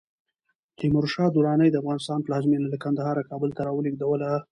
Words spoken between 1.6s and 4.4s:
د افغانستان پلازمېنه له کندهاره کابل ته راولېږدوله.